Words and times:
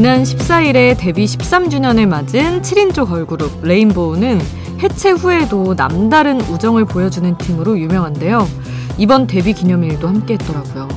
지난 0.00 0.22
14일에 0.22 0.96
데뷔 0.98 1.26
13주년을 1.26 2.08
맞은 2.08 2.62
7인조 2.62 3.06
걸그룹 3.06 3.62
레인보우는 3.62 4.40
해체 4.82 5.10
후에도 5.10 5.74
남다른 5.74 6.40
우정을 6.40 6.86
보여주는 6.86 7.36
팀으로 7.36 7.78
유명한데요. 7.78 8.48
이번 8.96 9.26
데뷔 9.26 9.52
기념일도 9.52 10.08
함께 10.08 10.38
했더라고요. 10.40 10.88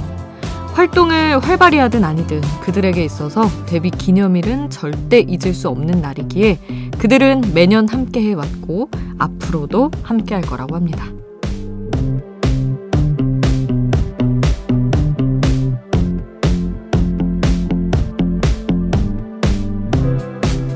활동을 0.71 1.39
활발히 1.39 1.79
하든 1.79 2.05
아니든 2.05 2.39
그들에게 2.61 3.03
있어서 3.03 3.45
데뷔 3.65 3.89
기념일은 3.89 4.69
절대 4.69 5.19
잊을 5.19 5.53
수 5.53 5.67
없는 5.67 5.99
날이기에 5.99 6.59
그들은 6.97 7.51
매년 7.53 7.89
함께 7.89 8.21
해왔고 8.21 8.89
앞으로도 9.17 9.91
함께 10.03 10.33
할 10.33 10.43
거라고 10.43 10.77
합니다. 10.77 11.07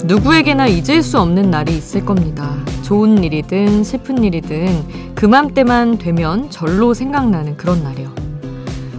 누구에게나 0.08 0.68
잊을 0.68 1.04
수 1.04 1.20
없는 1.20 1.52
날이 1.52 1.76
있을 1.76 2.06
겁니다. 2.06 2.56
좋은 2.84 3.26
일이든 3.26 3.84
슬픈 3.84 4.24
일이든 4.24 5.16
그맘때만 5.16 5.98
되면 5.98 6.50
절로 6.50 6.94
생각나는 6.94 7.58
그런 7.58 7.84
날이요. 7.84 8.16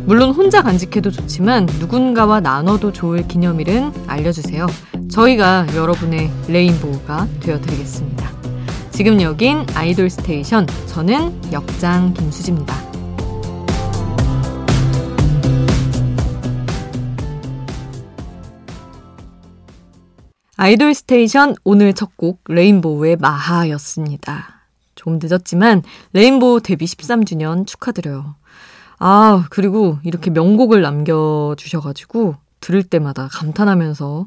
물론 0.04 0.32
혼자 0.32 0.62
간직해도 0.62 1.10
좋지만 1.10 1.66
누군가와 1.80 2.40
나눠도 2.40 2.92
좋을 2.92 3.26
기념일은 3.26 3.90
알려주세요. 4.06 4.66
저희가 5.10 5.66
여러분의 5.74 6.30
rainbow가 6.46 7.26
되어드리겠습니다. 7.40 8.30
지금 8.90 9.22
여긴 9.22 9.64
아이돌 9.74 10.10
스테이션. 10.10 10.66
저는 10.86 11.52
역장 11.52 12.12
김수지입니다. 12.12 12.87
아이돌 20.60 20.92
스테이션 20.92 21.54
오늘 21.64 21.92
첫 21.94 22.10
곡 22.16 22.40
Rainbow의 22.48 23.16
Mach였습니다. 23.16 24.62
조금 24.96 25.20
늦었지만 25.22 25.84
Rainbow 26.14 26.60
데뷔 26.62 26.84
13주년 26.84 27.64
축하드려요. 27.64 28.34
아, 28.98 29.46
그리고 29.50 29.98
이렇게 30.02 30.30
명곡을 30.30 30.82
남겨주셔가지고 30.82 32.34
들을 32.60 32.82
때마다 32.82 33.28
감탄하면서 33.30 34.26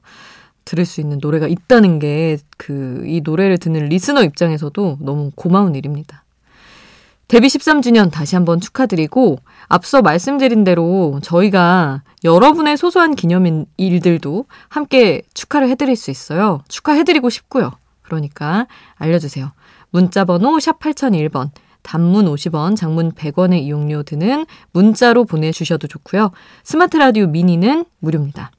들을 0.64 0.86
수 0.86 1.02
있는 1.02 1.18
노래가 1.22 1.48
있다는 1.50 2.00
게 2.00 2.38
그 2.58 3.04
이 3.06 3.20
노래를 3.22 3.58
듣는 3.58 3.88
listener 3.90 4.24
입장에서도 4.24 5.00
너무 5.02 5.32
고마운 5.36 5.76
일입니다. 5.76 6.24
데뷔 7.32 7.48
13주년 7.48 8.12
다시 8.12 8.36
한번 8.36 8.60
축하드리고 8.60 9.38
앞서 9.70 10.02
말씀드린 10.02 10.66
대로 10.66 11.22
저희가 11.24 12.04
여러분의 12.26 12.76
소소한 12.76 13.16
기념일들도 13.16 14.46
함께 14.68 15.22
축하를 15.34 15.70
해드릴 15.70 15.96
수 15.96 16.12
있어요. 16.12 16.62
축하해드리고 16.68 17.30
싶고요. 17.30 17.72
그러니까 18.02 18.68
알려주세요. 18.96 19.54
문자번호 19.92 20.60
샵 20.60 20.78
8001번, 20.82 21.52
단문 21.84 22.26
50원, 22.26 22.76
장문 22.76 23.14
100원의 23.14 23.62
이용료 23.62 24.04
드는 24.04 24.46
문자로 24.74 25.24
보내주셔도 25.24 25.88
좋고요. 25.88 26.32
스마트 26.66 26.98
라디오 26.98 27.28
미니는 27.28 27.86
무료입니다. 28.00 28.52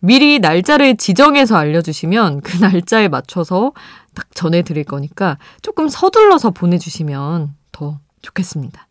미리 0.00 0.40
날짜를 0.40 0.98
지정해서 0.98 1.56
알려주시면 1.56 2.42
그 2.42 2.58
날짜에 2.60 3.08
맞춰서 3.08 3.72
딱 4.14 4.26
전해드릴 4.34 4.84
거니까 4.84 5.38
조금 5.62 5.88
서둘러서 5.88 6.50
보내주시면 6.50 7.56
더 7.78 8.00
좋겠습니다. 8.22 8.88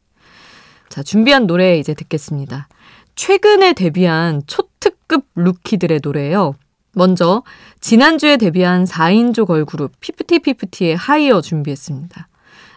자, 0.88 1.04
준비한 1.04 1.46
노래 1.46 1.78
이제 1.78 1.94
듣겠습니다. 1.94 2.70
최근에 3.16 3.74
데뷔한 3.74 4.44
초특급 4.48 5.26
루키들의 5.36 6.00
노래예요. 6.02 6.56
먼저 6.94 7.44
지난주에 7.82 8.38
데뷔한 8.38 8.86
4인조 8.86 9.46
걸그룹 9.46 9.92
FIFTY 10.00 10.40
FIFTY의 10.40 10.96
Higher 10.96 11.42
준비했습니다. 11.42 12.30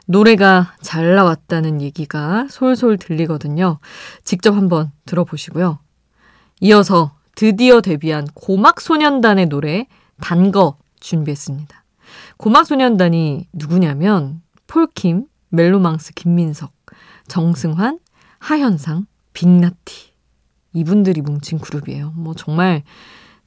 노래가 0.07 0.75
잘 0.83 1.15
나왔다는 1.15 1.81
얘기가 1.81 2.49
솔솔 2.51 2.99
들리거든요. 2.99 3.79
직접 4.25 4.57
한번 4.57 4.91
들어보시고요. 5.07 5.79
이어서 6.63 7.13
드디어 7.37 7.81
데뷔한 7.81 8.27
고막소년단의 8.35 9.47
노래 9.47 9.87
단거 10.21 10.77
준비했습니다. 10.99 11.85
고막소년단이 12.37 13.47
누구냐면 13.53 14.43
폴킴, 14.67 15.27
멜로망스 15.51 16.15
김민석, 16.15 16.73
정승환, 17.29 17.99
하현상, 18.39 19.07
BIG 19.33 19.54
Naughty. 19.54 20.11
이분들이 20.73 21.21
뭉친 21.21 21.59
그룹이에요. 21.59 22.13
뭐 22.17 22.35
정말 22.35 22.83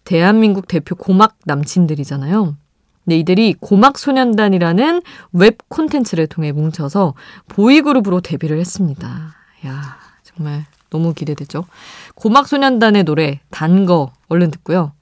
대한민국 0.03 0.67
대표 0.67 0.95
고막 0.95 1.37
남친들이잖아요. 1.45 2.57
네, 3.05 3.17
이들이 3.17 3.55
고막 3.59 3.97
소년단이라는 3.97 5.01
웹 5.33 5.57
콘텐츠를 5.69 6.27
통해 6.27 6.51
뭉쳐서 6.51 7.13
보이그룹으로 7.47 8.21
데뷔를 8.21 8.59
했습니다. 8.59 9.35
야 9.65 9.97
정말 10.23 10.65
너무 10.89 11.13
기대되죠? 11.13 11.65
고막 12.15 12.47
소년단의 12.47 13.03
노래, 13.03 13.39
단 13.49 13.85
거, 13.85 14.11
얼른 14.29 14.51
듣고요. 14.51 14.93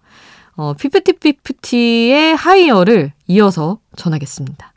어, 0.56 0.74
FIFTY 0.74 1.41
FIFTY의 1.41 2.36
Higher를 2.36 3.14
이어서 3.28 3.80
전하겠습니다. 3.96 4.71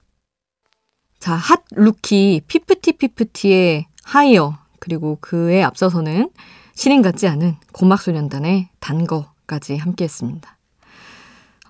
자, 1.25 1.37
hot 1.37 1.63
rookie 1.71 2.43
FIFTY 2.49 3.06
FIFTY의 3.06 3.87
Higher 4.03 4.59
그리고 4.79 5.17
그에 5.23 5.63
앞서서는 5.63 6.29
신인 6.75 7.01
같지 7.01 7.27
않은 7.29 7.57
고막소년단의 7.73 8.69
단거까지 8.79 9.79
함께 9.79 10.05
했습니다. 10.05 10.59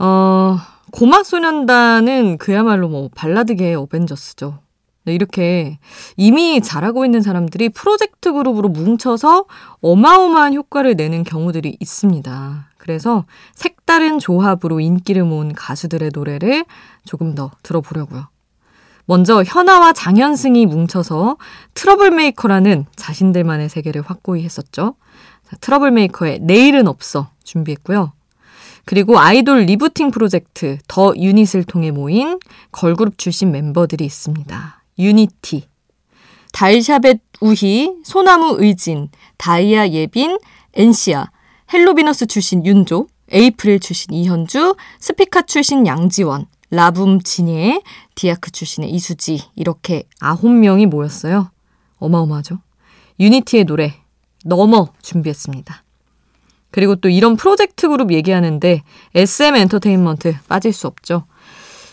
어, 0.01 0.59
고막소년단은 0.91 2.39
그야말로 2.39 2.89
뭐 2.89 3.11
발라드계의 3.15 3.77
Avengers죠. 3.77 4.59
네, 5.05 5.15
이렇게 5.15 5.79
이미 6.17 6.61
잘하고 6.61 7.05
있는 7.05 7.23
사람들이 7.23 7.69
프로젝트 7.69 8.33
그룹으로 8.33 8.71
뭉쳐서 8.71 9.45
어마어마한 9.83 10.55
효과를 10.55 10.97
내는 10.97 11.23
경우들이 11.23 11.77
있습니다. 11.79 12.71
그래서 12.77 13.25
색다른 13.55 14.19
조합으로 14.19 14.81
인기를 14.81 15.23
모은 15.23 15.53
가수들의 15.53 16.11
노래를 16.13 16.65
조금 17.05 17.37
더 17.37 17.53
들어보려고요. 17.63 18.34
먼저 19.07 19.43
현아와 19.43 19.93
장현승이 19.93 20.67
뭉쳐서 20.67 21.37
트러블메이커라는 21.75 22.87
자신들만의 22.97 23.69
세계를 23.69 24.03
확고히 24.03 24.45
했었죠. 24.45 24.95
트러블메이커의 25.61 26.41
내일은 26.41 26.89
없어 26.89 27.31
준비했고요. 27.45 28.13
그리고 28.87 29.19
아이돌 29.19 29.61
리부팅 29.61 30.11
프로젝트 30.11 30.79
더 30.89 31.15
유닛을 31.17 31.65
통해 31.65 31.91
모인 31.91 32.39
걸그룹 32.73 33.19
출신 33.19 33.51
멤버들이 33.51 34.05
있습니다. 34.05 34.83
유니티, 34.99 35.69
달샤벳 36.53 37.21
우희, 37.41 37.95
소나무 38.05 38.57
의진, 38.59 39.09
다이아 39.39 39.89
예빈, 39.89 40.39
앤씨아, 40.75 41.31
헬로비너스 41.73 42.27
출신 42.27 42.65
윤조, 42.65 43.07
에이프릴 43.33 43.81
출신 43.81 44.13
이현주, 44.15 44.77
스피카 45.01 45.43
출신 45.43 45.87
양지원, 45.87 46.47
라붐 46.75 47.23
지엔, 47.23 47.83
디아크 48.15 48.51
출신의 48.51 48.91
이수지 48.91 49.43
이렇게 49.55 50.05
아홉 50.21 50.51
명이 50.51 50.87
모였어요. 50.87 51.51
어마어마하죠. 51.99 52.59
유니티의 53.21 53.65
노래 53.65 53.95
넘어 54.45 54.89
준비했습니다. 55.01 55.83
그리고 56.71 56.97
또 56.97 57.09
이런 57.09 57.37
프로젝트 57.37 57.89
그룹 57.89 58.13
얘기하는데 58.13 58.83
SM 59.15 59.55
엔터테인먼트 59.55 60.37
빠질 60.49 60.73
수 60.73 60.89
없죠. 60.89 61.25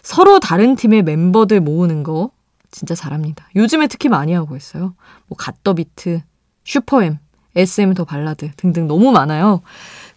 서로 0.01 0.39
다른 0.39 0.75
팀의 0.75 1.03
멤버들 1.03 1.61
모으는 1.61 2.01
거 2.01 2.31
진짜 2.71 2.95
잘합니다. 2.95 3.47
요즘에 3.56 3.85
특히 3.85 4.09
많이 4.09 4.33
하고 4.33 4.56
있어요. 4.56 4.95
뭐 5.27 5.38
갓더비트, 5.38 6.21
슈퍼엠, 6.63 7.19
SM 7.56 7.94
더 7.94 8.06
발라드 8.06 8.51
등등 8.57 8.88
너무 8.88 9.11
많아요. 9.11 9.61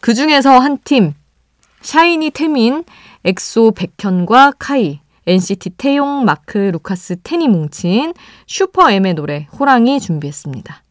그 0.00 0.15
중에서 0.15 0.59
한 0.59 0.79
팀, 0.85 1.12
샤이니 1.85 2.31
태민, 2.31 2.83
엑소 3.25 3.73
백현과 3.73 4.55
카이, 4.59 5.01
NCT 5.27 5.71
태용, 5.77 6.25
마크, 6.25 6.57
루카스, 6.57 7.17
텐이 7.23 7.47
뭉친 7.47 8.15
슈퍼엠의 8.47 9.13
노래 9.13 9.47
호랑이 9.59 10.01
준비했습니다. 10.01 10.83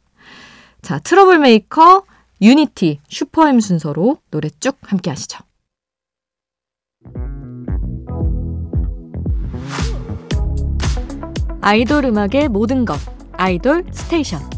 자, 0.84 1.00
트러블 1.00 1.40
메이커, 1.40 2.04
유니티, 2.42 3.00
슈퍼엠 3.10 3.60
순서로 3.60 4.18
노래 4.30 4.50
쭉 4.60 4.78
함께 4.82 5.10
하시죠. 5.10 5.40
아이돌 11.62 12.06
음악의 12.06 12.50
모든 12.50 12.86
것, 12.86 13.00
아이돌 13.34 13.86
스테이션. 13.92 14.53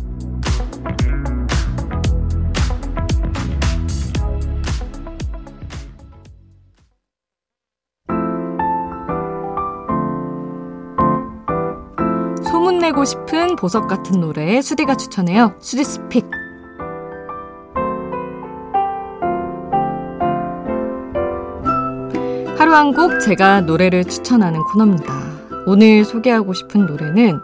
소문내고 12.85 13.05
싶은 13.05 13.55
보석 13.55 13.87
같은 13.87 14.19
노래 14.21 14.61
수디가 14.61 14.95
추천해요. 14.97 15.55
수디 15.59 15.83
스픽. 15.83 16.25
하루 22.57 22.73
한 22.73 22.93
곡 22.93 23.19
제가 23.19 23.61
노래를 23.61 24.05
추천하는 24.05 24.63
코너입니다. 24.63 25.13
오늘 25.65 26.05
소개하고 26.05 26.53
싶은 26.53 26.85
노래는 26.85 27.39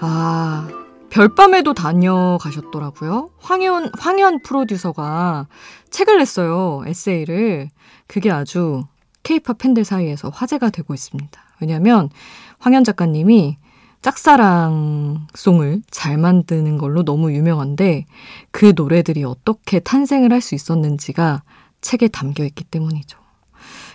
아 0.00 0.68
별밤에도 1.10 1.74
다녀가셨더라고요. 1.74 3.30
황현 3.40 3.90
황현 3.98 4.42
프로듀서가 4.42 5.48
책을 5.90 6.18
냈어요. 6.18 6.82
에세이를 6.86 7.70
그게 8.06 8.30
아주 8.30 8.84
케이팝 9.24 9.58
팬들 9.58 9.84
사이에서 9.84 10.28
화제가 10.30 10.70
되고 10.70 10.94
있습니다. 10.94 11.40
왜냐하면 11.60 12.10
황현 12.58 12.84
작가님이 12.84 13.58
짝사랑송을 14.02 15.82
잘 15.90 16.18
만드는 16.18 16.78
걸로 16.78 17.04
너무 17.04 17.32
유명한데 17.32 18.06
그 18.50 18.72
노래들이 18.76 19.24
어떻게 19.24 19.78
탄생을 19.80 20.32
할 20.32 20.40
수 20.40 20.54
있었는지가 20.56 21.42
책에 21.80 22.08
담겨 22.08 22.44
있기 22.44 22.64
때문이죠. 22.64 23.18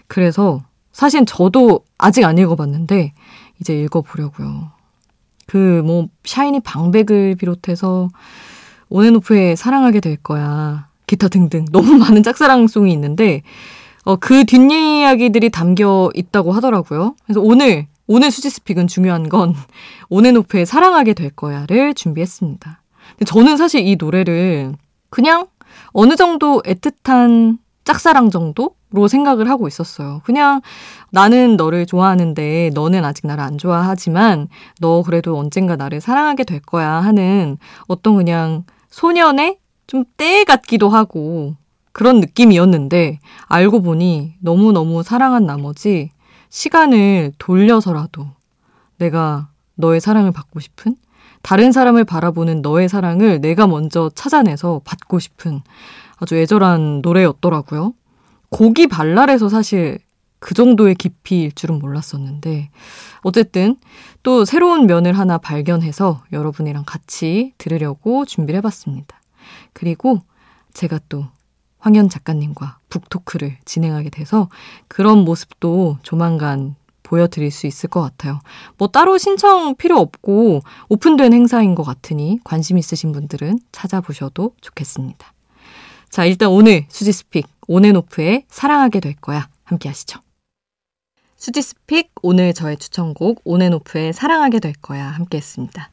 그래서 0.07 0.63
사실 0.93 1.25
저도 1.25 1.81
아직 1.97 2.23
안 2.23 2.37
읽어봤는데 2.37 3.13
이제 3.59 3.81
읽어보려고요. 3.83 4.71
그 5.45 5.81
뭐 5.85 6.07
샤이니 6.23 6.61
방백을 6.61 7.35
비롯해서 7.35 8.09
온앤오프의 8.89 9.55
사랑하게 9.57 9.99
될 9.99 10.15
거야. 10.17 10.87
기타 11.05 11.27
등등 11.27 11.65
너무 11.71 11.97
많은 11.99 12.23
짝사랑송이 12.23 12.91
있는데 12.93 13.43
어, 14.03 14.15
그 14.15 14.45
뒷이야기들이 14.45 15.49
담겨 15.49 16.09
있다고 16.15 16.53
하더라고요. 16.53 17.15
그래서 17.25 17.41
오늘 17.41 17.87
오늘 18.07 18.31
수지스픽은 18.31 18.87
중요한 18.87 19.29
건 19.29 19.53
온앤오프의 20.09 20.65
사랑하게 20.65 21.13
될 21.13 21.29
거야를 21.29 21.93
준비했습니다. 21.93 22.81
근데 23.09 23.25
저는 23.25 23.57
사실 23.57 23.85
이 23.87 23.95
노래를 23.97 24.73
그냥 25.09 25.47
어느 25.91 26.15
정도 26.15 26.61
애틋한 26.63 27.57
짝사랑 27.85 28.29
정도로 28.31 29.07
생각을 29.07 29.49
하고 29.49 29.67
있었어요. 29.67 30.21
그냥 30.25 30.61
나는 31.11 31.55
너를 31.55 31.85
좋아하는데 31.85 32.71
너는 32.73 33.05
아직 33.05 33.27
나를 33.27 33.43
안 33.43 33.57
좋아하지만 33.57 34.49
너 34.81 35.03
그래도 35.03 35.37
언젠가 35.37 35.75
나를 35.75 36.01
사랑하게 36.01 36.43
될 36.43 36.59
거야 36.59 36.89
하는 36.89 37.57
어떤 37.87 38.15
그냥 38.17 38.63
소년의 38.89 39.59
좀 39.87 40.03
때 40.17 40.43
같기도 40.43 40.89
하고 40.89 41.55
그런 41.93 42.19
느낌이었는데 42.19 43.19
알고 43.47 43.81
보니 43.81 44.35
너무너무 44.41 45.01
사랑한 45.01 45.45
나머지 45.45 46.11
시간을 46.49 47.33
돌려서라도 47.37 48.27
내가 48.97 49.49
너의 49.75 50.01
사랑을 50.01 50.31
받고 50.31 50.59
싶은 50.59 50.95
다른 51.41 51.71
사람을 51.71 52.03
바라보는 52.03 52.61
너의 52.61 52.89
사랑을 52.89 53.39
내가 53.41 53.67
먼저 53.67 54.09
찾아내서 54.13 54.81
받고 54.83 55.19
싶은 55.19 55.61
아주 56.17 56.35
애절한 56.35 57.01
노래였더라고요. 57.03 57.93
곡이 58.49 58.87
발랄해서 58.87 59.49
사실 59.49 59.99
그 60.39 60.53
정도의 60.53 60.95
깊이일 60.95 61.51
줄은 61.51 61.79
몰랐었는데 61.79 62.69
어쨌든 63.21 63.77
또 64.23 64.45
새로운 64.45 64.87
면을 64.87 65.17
하나 65.17 65.37
발견해서 65.37 66.23
여러분이랑 66.31 66.83
같이 66.85 67.53
들으려고 67.57 68.25
준비를 68.25 68.57
해봤습니다. 68.57 69.19
그리고 69.73 70.21
제가 70.73 70.99
또 71.09 71.25
황현 71.79 72.09
작가님과 72.09 72.79
북토크를 72.89 73.57
진행하게 73.65 74.09
돼서 74.09 74.49
그런 74.87 75.19
모습도 75.19 75.97
조만간 76.03 76.75
보여드릴 77.03 77.51
수 77.51 77.67
있을 77.67 77.89
것 77.89 78.01
같아요. 78.01 78.41
뭐 78.77 78.89
따로 78.89 79.17
신청 79.17 79.75
필요 79.75 79.97
없고 79.97 80.61
오픈된 80.89 81.33
행사인 81.33 81.73
것 81.73 81.83
같으니 81.83 82.39
관심 82.43 82.77
있으신 82.77 83.13
분들은 83.13 83.59
찾아보셔도 83.71 84.53
좋겠습니다. 84.59 85.33
자, 86.09 86.25
일단 86.25 86.49
오늘 86.49 86.85
수지's 86.89 87.24
pick 87.24 87.47
온앤오프의 87.67 88.45
사랑하게 88.49 88.99
될 88.99 89.15
거야 89.15 89.47
함께 89.63 89.89
하시죠. 89.89 90.19
수지's 91.37 91.82
pick 91.82 92.11
오늘 92.21 92.53
저의 92.53 92.77
추천곡 92.77 93.41
온앤오프의 93.45 94.13
사랑하게 94.13 94.59
될 94.59 94.73
거야 94.73 95.05
함께 95.05 95.37
했습니다. 95.37 95.91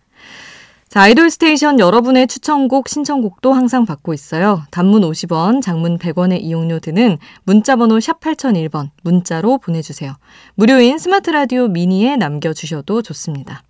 자, 0.95 1.03
아이돌 1.03 1.29
스테이션 1.29 1.81
여러분의 1.81 2.29
추천곡, 2.29 2.89
신청곡도 2.89 3.53
항상 3.53 3.85
받고 3.85 4.15
있어요. 4.15 4.63
단문 4.71 5.03
50원, 5.03 5.61
장문 5.61 5.99
100원의 5.99 6.41
이용료 6.41 6.79
드는 6.79 7.19
문자번호 7.43 7.99
샵 7.99 8.21
8001번 8.21 8.91
문자로 9.03 9.59
보내주세요. 9.59 10.15
무료인 10.55 10.99
스마트 10.99 11.31
라디오 11.31 11.67
미니에 11.67 12.15
남겨주셔도 12.15 13.03
좋습니다. 13.03 13.65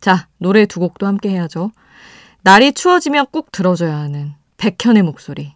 자, 0.00 0.26
노래 0.38 0.66
두 0.66 0.80
곡도 0.80 1.06
함께 1.06 1.28
해야죠. 1.28 1.70
날이 2.42 2.72
추워지면 2.72 3.26
꼭 3.30 3.52
들어줘야 3.52 3.96
하는 3.96 4.32
백현의 4.56 5.04
목소리. 5.04 5.54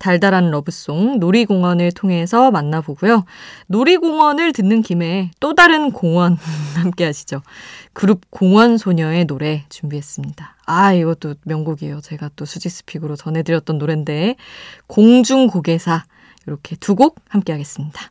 달달한 0.00 0.50
러브송 0.50 1.20
놀이공원을 1.20 1.92
통해서 1.92 2.50
만나보고요. 2.50 3.24
놀이공원을 3.68 4.52
듣는 4.52 4.82
김에 4.82 5.30
또 5.38 5.54
다른 5.54 5.92
공원 5.92 6.36
함께 6.74 7.04
하시죠. 7.04 7.42
그룹 7.92 8.22
공원 8.30 8.78
소녀의 8.78 9.26
노래 9.26 9.64
준비했습니다. 9.68 10.56
아, 10.66 10.92
이것도 10.94 11.34
명곡이에요. 11.44 12.00
제가 12.00 12.30
또 12.34 12.44
수지스픽으로 12.46 13.14
전해드렸던 13.16 13.78
노래인데 13.78 14.36
공중고개사 14.88 16.04
이렇게 16.46 16.76
두 16.76 16.94
곡 16.96 17.16
함께 17.28 17.52
하겠습니다. 17.52 18.10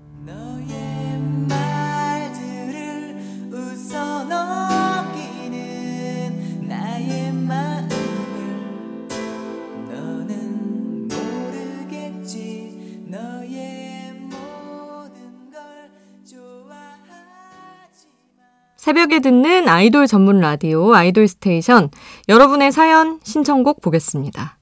새벽에 18.91 19.21
듣는 19.21 19.69
아이돌 19.69 20.05
전문 20.05 20.41
라디오 20.41 20.93
아이돌 20.93 21.25
스테이션 21.25 21.91
여러분의 22.27 22.73
사연 22.73 23.21
신청곡 23.23 23.79
보겠습니다. 23.79 24.57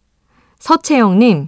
서채영님 0.59 1.47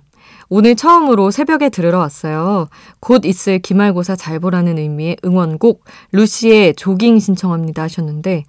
오늘 0.50 0.76
처음으로 0.76 1.30
새벽에 1.30 1.70
들으러 1.70 2.00
왔어요. 2.00 2.70
곧 3.00 3.24
있을 3.26 3.60
기말고사 3.60 4.16
잘 4.16 4.40
보라는 4.40 4.80
의미의 4.80 5.18
응원곡 5.24 5.86
루시의 6.12 6.74
조깅 6.74 7.20
신청합니다 7.20 7.84
하셨는데 7.84 8.46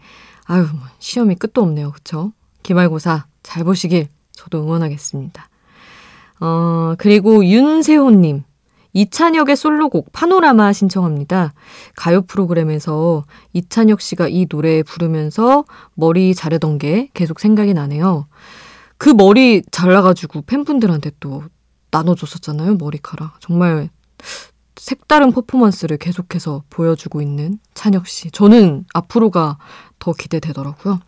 아유 0.46 0.62
뭐 0.62 0.80
시험이 0.98 1.34
끝도 1.34 1.60
없네요. 1.60 1.92
그쵸? 1.92 2.32
기말고사 2.62 3.26
잘 3.42 3.64
보시길 3.64 4.08
저도 4.32 4.62
응원하겠습니다. 4.62 5.46
어 6.40 6.94
그리고 6.96 7.44
윤세호님 7.44 8.44
이찬혁의 8.92 9.56
솔로곡 9.56 10.12
파노라마 10.12 10.72
신청합니다. 10.72 11.54
가요 11.96 12.22
프로그램에서 12.22 13.24
이찬혁 13.52 14.00
씨가 14.00 14.28
이 14.28 14.46
노래 14.46 14.82
부르면서 14.82 15.64
머리 15.94 16.34
자르던 16.34 16.78
게 16.78 17.08
계속 17.14 17.40
생각이 17.40 17.74
나네요. 17.74 18.26
그 18.98 19.08
머리 19.08 19.62
잘라가지고 19.70 20.42
팬분들한테 20.42 21.10
또 21.20 21.42
나눠줬었잖아요, 21.90 22.76
머리카락. 22.76 23.40
정말 23.40 23.90
색다른 24.76 25.32
퍼포먼스를 25.32 25.96
계속해서 25.96 26.64
보여주고 26.70 27.22
있는 27.22 27.58
찬혁 27.74 28.06
씨. 28.06 28.30
저는 28.30 28.84
앞으로가 28.92 29.58
더 29.98 30.12
기대되더라고요. 30.12 31.00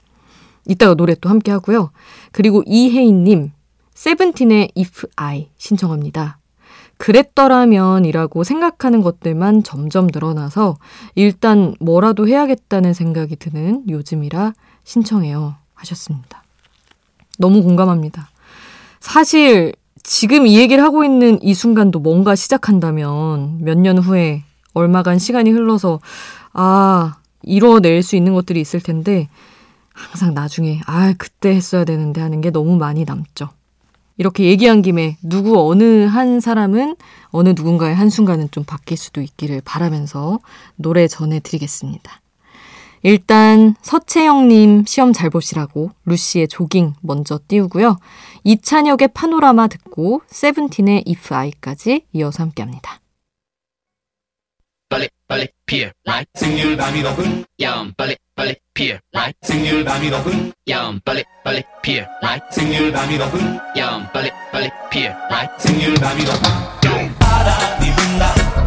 이따가 0.66 0.94
노래 0.94 1.14
또 1.14 1.28
함께 1.28 1.50
하고요. 1.50 1.90
그리고 2.32 2.62
이혜인님, 2.66 3.52
세븐틴의 3.94 4.72
If 4.76 5.06
I 5.16 5.50
신청합니다. 5.56 6.38
그랬더라면이라고 6.98 8.44
생각하는 8.44 9.02
것들만 9.02 9.62
점점 9.62 10.08
늘어나서 10.12 10.76
일단 11.14 11.74
뭐라도 11.80 12.28
해야겠다는 12.28 12.92
생각이 12.94 13.36
드는 13.36 13.84
요즘이라 13.88 14.54
신청해요. 14.84 15.56
하셨습니다. 15.74 16.42
너무 17.38 17.62
공감합니다. 17.62 18.28
사실 19.00 19.74
지금 20.02 20.46
이 20.46 20.58
얘기를 20.58 20.82
하고 20.84 21.04
있는 21.04 21.42
이 21.42 21.54
순간도 21.54 21.98
뭔가 21.98 22.34
시작한다면 22.34 23.58
몇 23.62 23.76
년 23.78 23.98
후에 23.98 24.44
얼마간 24.74 25.18
시간이 25.18 25.50
흘러서 25.50 26.00
아, 26.52 27.16
이뤄낼 27.42 28.02
수 28.02 28.16
있는 28.16 28.34
것들이 28.34 28.60
있을 28.60 28.80
텐데 28.80 29.28
항상 29.92 30.34
나중에 30.34 30.80
아, 30.86 31.12
그때 31.18 31.50
했어야 31.54 31.84
되는데 31.84 32.20
하는 32.20 32.40
게 32.40 32.50
너무 32.50 32.76
많이 32.76 33.04
남죠. 33.04 33.50
이렇게 34.16 34.44
얘기한 34.44 34.82
김에 34.82 35.16
누구 35.22 35.68
어느 35.68 36.06
한 36.06 36.40
사람은 36.40 36.96
어느 37.28 37.48
누군가의 37.50 37.94
한순간은 37.94 38.50
좀 38.50 38.64
바뀔 38.64 38.96
수도 38.96 39.20
있기를 39.20 39.60
바라면서 39.64 40.38
노래 40.76 41.08
전해드리겠습니다. 41.08 42.20
일단 43.02 43.74
서채영님 43.82 44.84
시험 44.86 45.12
잘 45.12 45.28
보시라고 45.28 45.90
루시의 46.06 46.48
조깅 46.48 46.94
먼저 47.02 47.38
띄우고요. 47.48 47.98
이찬혁의 48.44 49.08
파노라마 49.08 49.66
듣고 49.68 50.22
세븐틴의 50.28 51.04
If 51.06 51.34
I까지 51.34 52.06
이어서 52.14 52.42
함께합니다. 52.44 53.00
빨리 54.88 55.08
빨리 55.26 55.48
피어 55.66 55.90
라이 56.04 56.24
생률 56.34 56.76
밤이 56.76 57.02
높은 57.02 57.44
야음 57.60 57.92
빨리 57.96 58.16
빨리 58.36 58.56
피어 58.74 58.98
라이 59.12 59.32
생률 59.42 59.84
밤이 59.84 60.10
높은 60.10 60.52
야음 60.68 61.00
빨리 61.04 61.22
빨리 61.44 61.62
피어 61.82 62.04
라이 62.20 62.40
생률 62.50 62.90
밤이 62.90 63.16
높은 63.16 63.58
야음 63.76 64.08
빨리 64.12 64.30
빨리 64.50 64.68
피어 64.90 65.12
라이 65.30 65.46
생률 65.58 65.94
밤이 65.94 66.24
높은 66.24 67.14
바람이 67.18 67.86
분다 67.94 68.63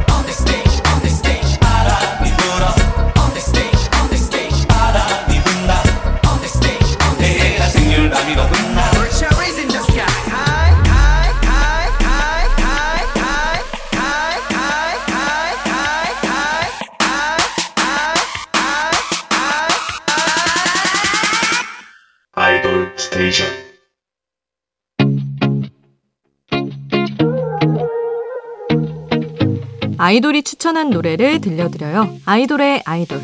아이돌이 30.00 30.44
추천한 30.44 30.92
노래를 30.92 31.42
들려드려요. 31.42 32.18
아이돌의 32.26 32.84
아이돌. 32.86 33.20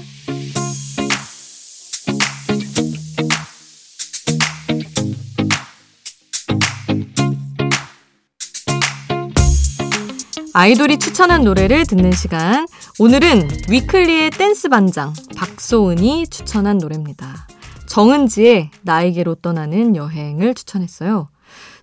아이돌이 10.56 10.98
추천한 10.98 11.44
노래를 11.44 11.86
듣는 11.86 12.12
시간. 12.12 12.68
오늘은 12.98 13.50
위클리의 13.70 14.32
댄스 14.32 14.70
반장 14.70 15.14
박소은이 15.36 16.28
추천한 16.28 16.80
노래입니다. 16.80 17.48
정은지의 17.88 18.72
나에게로 18.82 19.36
떠나는 19.36 19.96
여행을 19.96 20.56
추천했어요. 20.56 21.28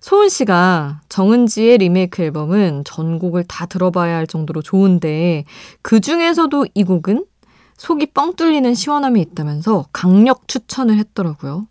소은 0.01 0.29
씨가 0.29 1.01
정은지의 1.09 1.77
리메이크 1.79 2.21
앨범은 2.23 2.83
전곡을 2.85 3.43
다 3.47 3.65
들어봐야 3.65 4.15
할 4.15 4.27
정도로 4.27 4.61
좋은데 4.61 5.45
그 5.81 5.99
중에서도 5.99 6.65
이 6.73 6.83
곡은 6.83 7.25
속이 7.77 8.07
뻥 8.13 8.35
뚫리는 8.35 8.73
시원함이 8.73 9.21
있다면서 9.21 9.85
강력 9.91 10.47
추천을 10.47 10.97
했더라고요. 10.97 11.67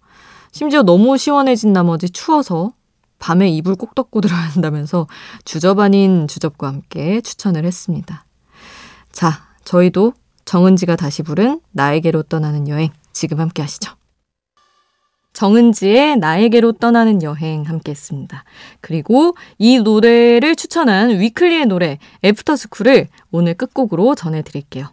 심지어 0.52 0.82
너무 0.82 1.16
시원해진 1.16 1.72
나머지 1.72 2.10
추워서 2.10 2.72
밤에 3.18 3.48
이불 3.48 3.76
꼭 3.76 3.94
덮고 3.94 4.20
들어야 4.20 4.40
한다면서 4.40 5.06
주접 5.44 5.78
아닌 5.78 6.26
주접과 6.26 6.66
함께 6.66 7.20
추천을 7.20 7.64
했습니다. 7.64 8.24
자, 9.12 9.46
저희도 9.64 10.14
정은지가 10.44 10.96
다시 10.96 11.22
부른 11.22 11.60
나에게로 11.70 12.24
떠나는 12.24 12.66
여행 12.66 12.90
지금 13.12 13.38
함께 13.38 13.62
하시죠. 13.62 13.99
정은지의 15.32 16.16
나에게로 16.18 16.72
떠나는 16.72 17.22
여행 17.22 17.62
함께 17.62 17.92
했습니다. 17.92 18.44
그리고 18.80 19.34
이 19.58 19.78
노래를 19.78 20.56
추천한 20.56 21.20
위클리의 21.20 21.66
노래 21.66 21.98
애프터스쿨을 22.24 23.08
오늘 23.30 23.54
끝곡으로 23.54 24.14
전해드릴게요. 24.14 24.86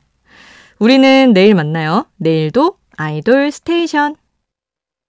우리는 0.80 1.34
내일 1.34 1.56
만나요. 1.56 2.06
내일도 2.18 2.78
아이돌 2.98 3.52
스테이션. 3.52 4.16